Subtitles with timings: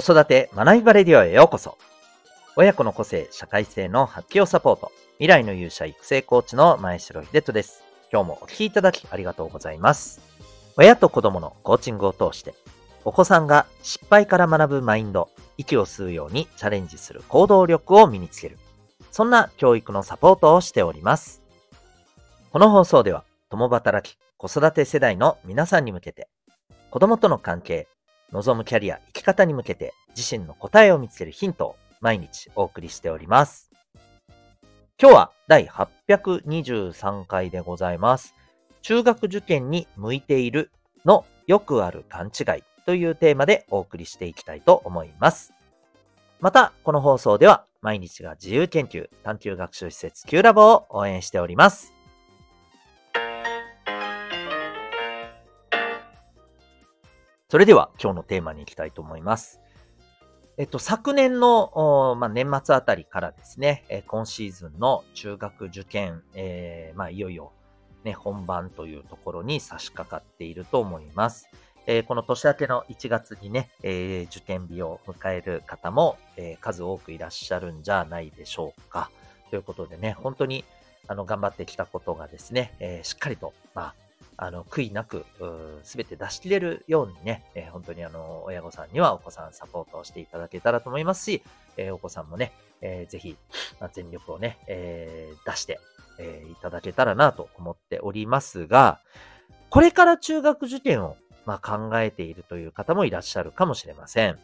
[0.00, 1.76] 子育て学びバレディオへようこそ。
[2.54, 4.92] 親子の個性、社会性の発揮をサポート。
[5.14, 7.82] 未来の勇者育成コーチの前城秀人です。
[8.12, 10.20] 今日もお聴きいただきありがとうございます。
[10.76, 12.54] 親と子供のコーチングを通して、
[13.04, 18.58] お子さんが失敗から学ぶマインド、息を吸うようにチャレンジする行動力を身につける。
[19.10, 21.42] そんな教育のサポートをしております。
[22.52, 26.28] この放送では、共働き、子育て世代の皆さんに向けて、
[26.92, 27.88] 子供との関係、
[28.32, 33.70] 望むキャリア、生き方に向けて自身の答えを見つけるヒントを毎日お送りしております。
[35.00, 38.34] 今日は第823回でございます。
[38.82, 40.70] 中学受験に向いている
[41.04, 45.52] のよくある勘違いというテーマでお送りしていきたいと思います。
[46.40, 51.97] また、この放送では毎日が自由研究探究学習施設 Q ラボを応援しております。
[57.50, 59.58] それでは今日のテーマに行きたいと思います。
[60.58, 67.52] えっと、昨年の、まあ、年末あたりからですね、え今シーズンの中学受験、えー、まあ、いよいよ、
[68.04, 71.48] ね、本番というところに差し掛かっていると思います。
[71.86, 79.10] えー、この年明けの1月にね、えー、受験日を迎える方も、え、数多くいらっしゃるんじゃないでしょうか。
[79.48, 80.66] ということでね、本当に
[81.06, 85.24] あの頑張ってきたことがですね、えしっかりと、まあ、あの、悔いなく、
[85.82, 91.42] すべて出し切れるようにね、えー、本当にあの、親御さんにはお子さんサポートをしていただけたらと思いますし、
[91.76, 93.36] えー、お子さんもね、えー、ぜひ、
[93.80, 95.80] まあ、全力をね、えー、出して、
[96.18, 99.00] えー、いただけたらなと思っておりますが、
[99.70, 104.38] これから中学受験を、まあ、考えているという方もいらっしゃるかもしれません。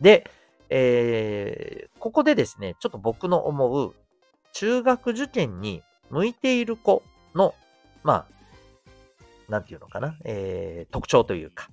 [0.00, 0.30] で、
[0.68, 3.94] えー、ここでですね、ちょっと僕の思う
[4.52, 7.02] 中学受験に向いている子
[7.34, 7.54] の、
[8.02, 8.35] まあ、
[9.48, 11.68] なんていうのかな、えー、特徴というか、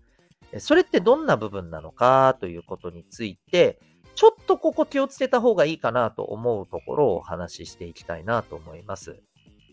[0.59, 3.79] それってどんな部分なのかということについて、
[4.15, 9.19] ちょっとここ気をつけた方がいいかなと思うところをお話ししていきたいなと思います。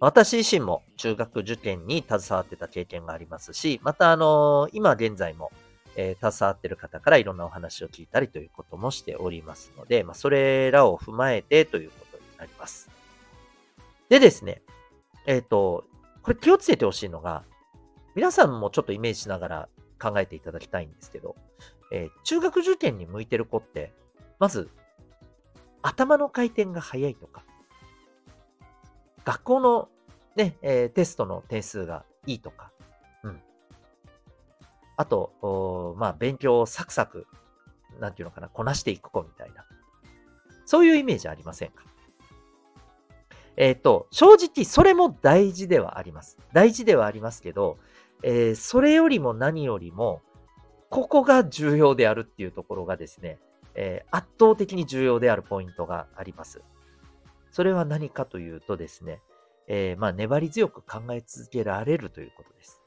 [0.01, 5.53] 私自身も中学受験に携わってた経験がありますし、またあの今現在も、
[5.95, 12.89] えー、携わってる方からいろんなお話を聞いたりということもしておりますので、まあ、それらを踏まえてということになります。
[14.09, 14.63] でですね、
[15.27, 15.85] えっ、ー、と、
[16.23, 17.45] これ気をつけてほしいのが、
[18.15, 19.69] 皆さんもちょっとイメージしながら
[20.01, 21.37] 考えていただきたいんですけど、
[21.93, 23.93] えー、中学受験に向いてる子って、
[24.39, 24.71] まず、
[25.83, 27.45] 頭の回転が速いとか、
[29.25, 29.89] 学校の
[30.37, 32.73] ね、えー、テストの点数がいいとか、
[33.23, 33.41] うん。
[34.97, 37.27] あと、まあ、勉強をサクサク、
[37.99, 39.65] なんていうのかな、こなしていく子みたいな。
[40.65, 41.85] そういうイメージありませんか？
[43.57, 46.39] えっ、ー、と、正直それも大事ではあります。
[46.53, 47.79] 大事ではありますけど、
[48.23, 50.23] えー、それよりも何よりも、
[50.89, 53.39] ここが重要であるっていうところがですね、
[53.75, 56.63] えー、圧倒的に重要であるポイントがあります。
[57.51, 59.21] それは何かというとですね、
[59.69, 62.81] えー、まあ、粘り強く考え続けられるということです。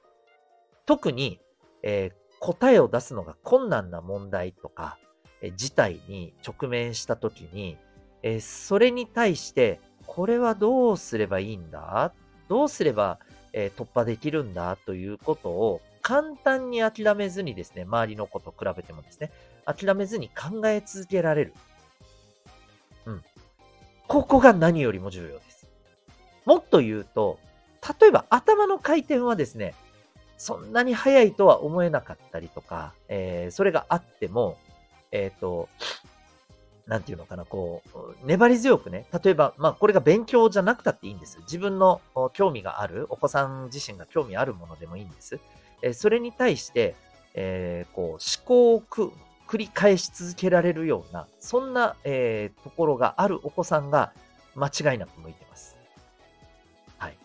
[0.86, 1.40] 特に、
[1.82, 4.98] え答えを出すのが困難な問題とか、
[5.42, 7.78] え事態に直面したときに、
[8.22, 12.14] えそれに対して、これはどうすればいいんだ？
[12.50, 13.20] どうすれば
[13.54, 19.32] えー、突破できるんだということを簡単に諦めずにですね、周りの子と比べてもですね、
[19.66, 21.54] 諦めずに考え続けられる。
[23.06, 23.24] うん。
[24.08, 25.66] ここが何よりも重要です。
[26.46, 27.40] もっと言うと、
[28.02, 29.76] 例えば頭の回転はですね、
[30.38, 34.58] そんなに速いとは思えなかったりとか、えー、それがあっても、
[35.12, 35.70] えっ、ー、と、
[36.88, 41.40] なんていうのかな、こう、粘り強くね、例えば、まあ、これが勉強じゃなくたっていいんです。
[41.42, 42.02] 自分の
[42.34, 45.40] 興味がある、お子さん自身が興味あるものでもいいんです。
[45.82, 46.96] えそれに対して、
[47.34, 54.12] えー、こう、思考を繰り返し続けられるような、そんな、えー、ところがあるお子さんが
[54.56, 55.78] 間違いなく向いてます。
[56.98, 57.18] はい。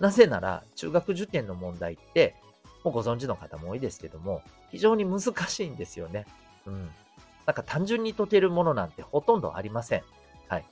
[0.00, 2.34] なぜなら、中学受験の問題って、
[2.84, 6.26] もうご存知の方も多いですけども、非常に難しいんですよね。
[6.66, 6.90] うん。
[7.48, 10.02] なんか単純に解けるものなんてほとんどありません。
[10.48, 10.66] はい。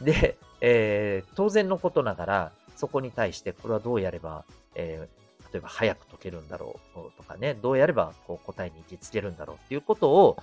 [0.00, 4.44] で、えー、当然のことながら、そこに対してこれはどうやれば、
[4.76, 10.36] えー、例えば早く解けるんだろうとかね、どうやればこう答えに行きつけるんだろうっていうことを、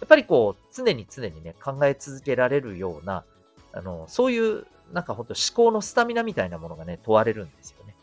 [0.00, 3.24] やっぱりこう、常に常にね、考え続けられるような、
[3.72, 7.96] あの、そういう、なんか本当思考のスタミナみたいなものがね、問われるんですよね。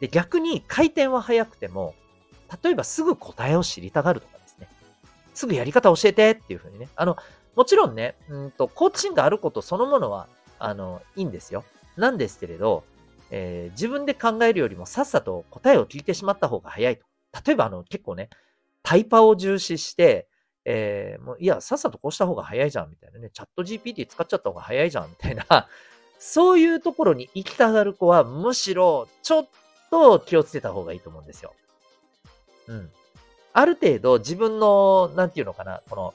[0.00, 1.94] で、逆に回転は速くても、
[2.62, 4.35] 例えばすぐ答えを知りたがると、
[5.36, 6.88] すぐやり方教えてっていうふうにね。
[6.96, 7.16] あの、
[7.54, 10.28] もちろんね、うんと、コーチンがあることそのものは、
[10.58, 11.64] あの、いいんですよ。
[11.96, 12.84] なんですけれど、
[13.30, 17.04] えー、自分で考えるよりもさっさと答えを聞いてしまった方が早いと。
[17.46, 18.30] 例えば、あの、結構ね、
[18.82, 20.26] タイパを重視して、
[20.64, 23.28] えー、もう、いや、さっさとこうした方が早いじゃん、みたいなね。
[23.30, 25.44] チャット GPT 使っちゃった方が早いじゃん、みたいな。
[26.18, 29.48] そういうところに行きたがる子は、むしろ、ちょっ
[29.90, 31.54] と気をつけた方がいいと思うんですよ。
[32.68, 32.90] うん。
[33.58, 36.14] ある程度自分の、なんていうのかな、この思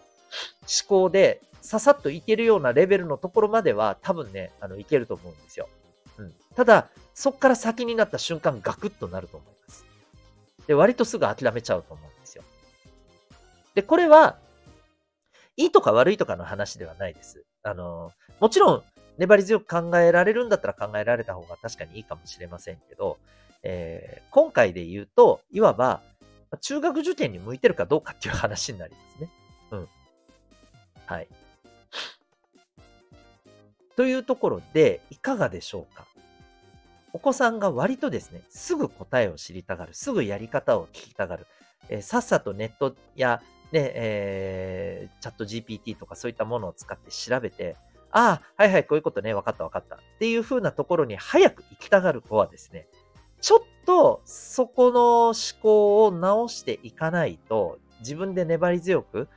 [0.88, 5.68] 考でささっといけるようなレベルのところまでは多分ね、あの、いけると思うんですよ。
[6.20, 6.34] うん。
[6.56, 9.86] ただ、そっから先になった瞬間ガクッとなると思います。
[10.68, 12.44] で、割とすぐ諦めちゃうと思うんですよ。
[13.74, 14.38] で、これは、
[15.58, 17.44] いいとか悪いとかの話ではないです。
[17.64, 18.84] あの、もちろん、
[19.18, 23.18] 粘り強く考えられるんだったら考えられた方が確かにいいかもしれませんけど、
[23.64, 26.02] えー、今回で言うと、いわば、
[26.60, 29.30] 中学受験に向いてるかどうかっていう話になりますね。
[29.72, 29.88] うん。
[31.06, 31.28] はい。
[33.96, 36.06] というところで、いかがでしょうか？
[37.14, 41.48] お子さんが割とですね、すぐ答えを知りたがる、すぐやり方を聞きたがる、
[41.90, 47.76] えー、さっさとネットや、ね、えー、チャット GPT とかそういったものを使って調べて、
[48.12, 49.96] ああ、はいはい、こういうことね、分かった分かった。
[49.96, 52.88] っていう風なところに早く行きたがる子はですね、
[53.42, 59.28] ちょっとそこの思考を直していかないと、自分で粘り強く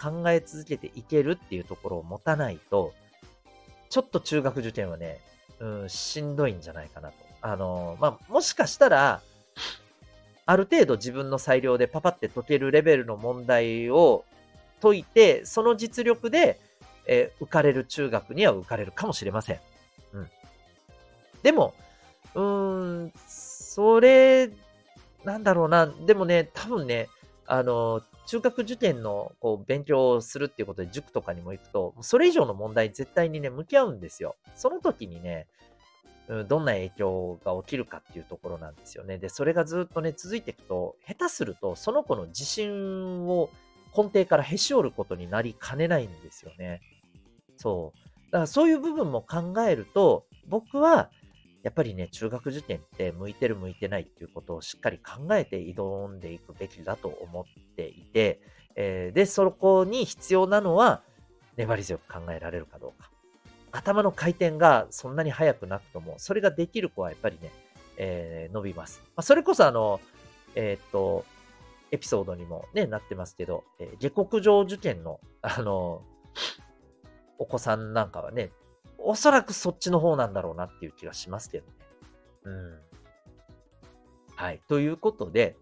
[0.00, 2.92] 考え続けていけるっていうところを持たないと、
[3.90, 5.20] ちょっと中学受験はね、
[5.60, 7.14] うん、しんどいんじゃないかなと。
[7.42, 9.20] あの、まあ、もしかしたら、
[10.46, 14.24] ある程度自分の裁量でパパって解けるレベルの問題を
[14.80, 16.58] 解いて、その実力で、
[17.06, 19.60] え、浮かれる中学には浮かれるかもしれません。
[20.14, 20.30] うん。
[21.42, 21.74] でも、
[22.34, 24.50] うーん、それ、
[25.24, 25.86] なんだろうな。
[25.86, 27.08] でもね、多分ね、
[27.46, 34.36] あの、中学受験のこう勉強をするっていうことで塾とかにも行くと、それ以上の問題絶対にね、向き合うんですよ。
[34.54, 35.46] その時にね、
[36.48, 39.18] どんな影響が起きるかっていうところなんですよね。
[39.18, 43.50] で、それがずっとね、続いていくと、下手すると、その子の自信を
[43.96, 46.80] 根底からへし折ることになりかねないんですよね。
[47.56, 48.30] そう。
[48.30, 51.10] だからそういう部分も考えると、僕は、
[51.62, 57.44] やっぱりね、中学受験って向いてる向いてないっていうことをしっかり考えて挑んでいくべきだと思っ
[57.76, 58.40] ていて、
[58.74, 61.02] えー、で、そこに必要なのは、
[61.56, 63.10] 粘り強く考えられるかどうか。
[63.70, 67.50] 頭の回転がそんなに速くなくとも、それができる子はやっぱりね、
[67.96, 69.00] えー、伸びます。
[69.08, 70.00] まあ、それこそあの、
[70.54, 71.24] えー、っと、
[71.90, 76.02] エピソードにもね、なってますけど、えー、下克上受験の、あの、
[77.38, 78.50] お子さんなんかはね、
[79.04, 81.72] おそらくそっちの方なんだろうなっていう気がしますけどね。
[82.44, 82.78] うん。
[84.36, 84.62] はい。
[84.68, 85.56] ということで、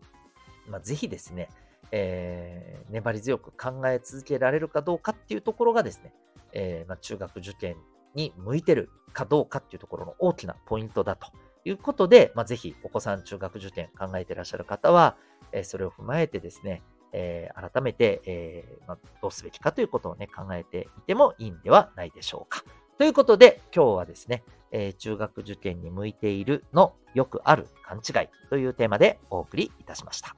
[0.68, 1.48] まあ、ぜひですね、
[1.92, 6.14] えー、粘り強く考え続けられるかどうかっていうところがですね、
[6.52, 7.76] えー、まあ、中学受験
[8.14, 11.28] に向いてるかどうかっていうところの大きなポイントだと
[11.64, 15.16] いうことで、まあ、ぜひお子さん中学受験考えてらっしゃる方は、
[15.52, 16.82] えー、それを踏まえてですね、
[17.12, 22.64] えー、改めて、えまあ、どうすべきかということをね、考えてみてもいいんではないでしょうか。
[23.00, 30.36] ということで、今日はですね、えー、中学受験に向いているのよくある勘違いというテーマでお送りいたしました。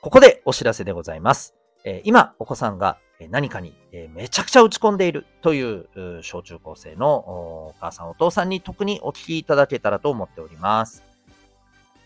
[0.00, 1.56] ここでお知らせでございます。
[1.84, 2.96] えー、今、お子さんが
[3.28, 3.74] 何かに
[4.14, 11.11] めちゃくちゃ打ち込んでいるという小中高生のお母さんお父さんに特にお聞きいただけたらと思っております。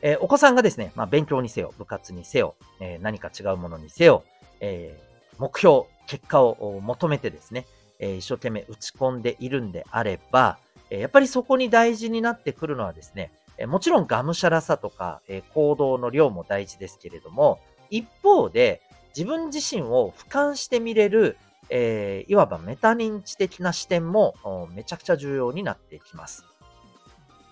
[0.02, 4.24] えー、お子さんがですね、まあ、勉強にせよ、部活にせよ、えー、何か違うものにせよ、
[4.60, 7.66] えー、目標、結果を求めてですね、
[7.98, 10.58] え一生懸命打ち込んでいるんであれば、
[10.90, 17.58] えやっぱりそこに大事になってくるのはですね、えもちろんがむしゃらさとか、え行動の量も大事ですけれども、
[17.90, 18.82] 一方で
[19.16, 21.38] 自分自身を俯瞰してみれる、
[21.68, 24.34] えいわばメタ認知的な視点も
[24.72, 26.44] めちゃくちゃ重要になってきます。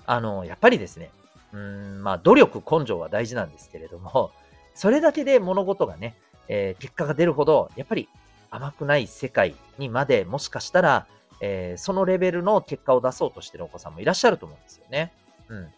[0.06, 1.10] あの、やっぱりですね、
[1.54, 4.32] うん、まあ、努力、根性は大事なんですけれども、
[4.74, 6.16] それだけで物事がね、
[6.48, 8.08] えー、結果が出るほど、やっぱり
[8.50, 11.06] 甘くない世界にまでもしかしたら、
[11.40, 15.12] えー、そのレベルの結果を出そうとしてるお子さんもいらっしゃると思うんですよね。
[15.48, 15.72] うん。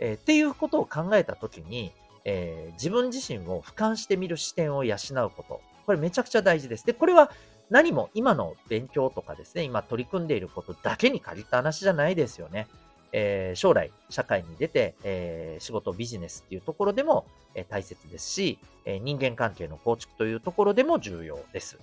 [0.00, 1.92] えー、っていうことを考えたときに、
[2.24, 5.60] えー、自分自身を俯瞰してみる視点を養うこと。
[5.86, 6.84] これめちゃくちゃ大事です。
[6.84, 7.30] で、これは
[7.68, 12.66] 何も今の勉強とかですね、今取り組んでいることだけに限った話じゃないですよね。
[13.12, 21.78] えー、将来社会に出て、えー、仕事、ビジネスっていうところでも、えー、大切ですし、え人間関係の構築というところでも重要です。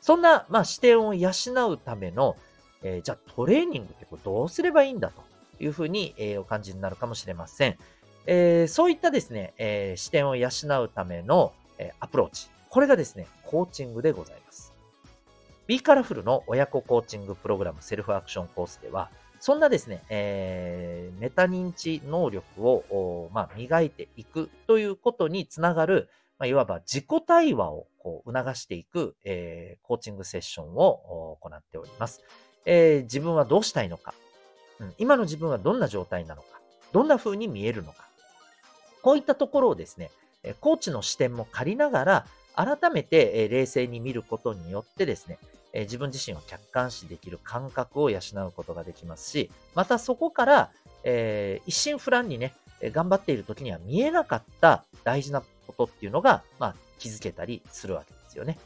[0.00, 1.30] そんな、まあ、視点を養
[1.70, 2.36] うための、
[2.82, 5.22] えじゃあトレーニングってこれどうすればいいんだと
[5.62, 7.76] いうふうに、えお感じになるかもしれません。
[8.26, 10.48] えそういったですね、え視点を養
[10.82, 12.48] うための、えアプローチ。
[12.70, 14.72] これがですね、コーチングでございます。
[15.66, 19.10] B カラフルの親子コーチングプログラムセルフアクションコースでは、
[19.40, 32.22] そんなですね、えー、メタ認知能力を、まあ、磨いていくということにつながる、まあ、いわば自己対話をこう促していく、えー、コーチングセッションを行っております。
[32.66, 34.14] えー、自分はどうしたいのか、
[34.78, 36.60] うん、今の自分はどんな状態なのか、
[36.92, 38.08] どんな風に見えるのか。
[39.02, 40.10] こういったところをですね、
[40.60, 45.38] コーチの視点も借りながら、改めて冷静に見ることによってですね、
[45.74, 50.70] 自分自身を客観視できる感覚を養うことができますし、またそこから、
[51.04, 58.58] えー、一心不乱にね、頑張っている時には見えなかった大事なことっていうのが、まあ、気づけたりするわけですよね。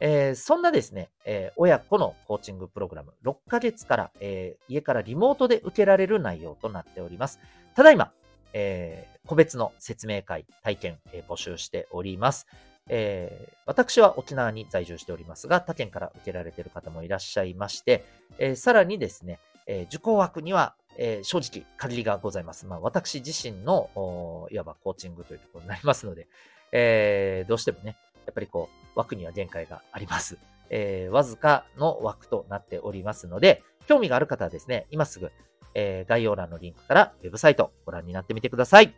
[0.00, 7.40] えー、そんなですね、えー、親子のコーチングプログラム、6ヶ月から、えー、家からリモートで受けられる内容となっております。
[7.74, 8.12] ただいま、
[8.52, 12.46] え個別の説明会、体験、え募集しております。
[12.88, 18.04] えー、私は沖縄に在住しておりますが、他県から受けられている方もいらっしゃいまして、
[18.38, 22.66] えー、さらにですね、えー、受講枠には、え正直限りがございます。
[22.66, 26.28] まあ、私自身の、いわばコーチングというところになりますので、
[26.70, 30.38] えどうしてもね、やっぱりこう、枠には限界があります。
[30.70, 35.32] えわずかの枠となっておりますので、興味がある方はですね、今すぐ、
[35.74, 38.94] え概要欄のリンクからウェブサイトをご覧になってみてください。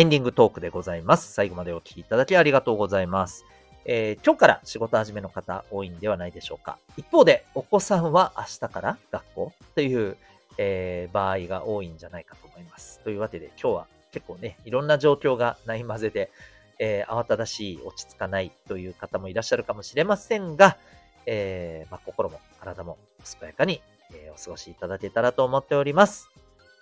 [0.00, 1.30] エンディングトークでございます。
[1.34, 3.44] 最後までお聴きいただきありがとうございます。
[3.84, 6.78] えー、今日から仕事始めの方多いんではないでしょうか。
[6.96, 10.16] 一方で、お子さんは明日から学校という、
[10.56, 13.00] えー、場合が多いんじゃないかと思います。
[13.00, 16.30] というわけで、今日は結構ね、いろんな状況がない混ぜで、
[16.78, 20.78] えー、慌ただしい、落ち着かないという方もいらっしゃるかもしれませんが、
[21.26, 22.96] え、まあ、心も体も
[23.38, 23.82] 健やかに、
[24.14, 26.30] え、お過ごしいただけたらと思っております。